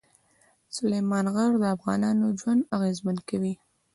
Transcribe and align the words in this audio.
سلیمان 0.75 1.25
غر 1.35 1.51
د 1.59 1.63
افغانانو 1.75 2.25
ژوند 2.39 2.61
اغېزمن 2.75 3.17
کوي. 3.29 3.53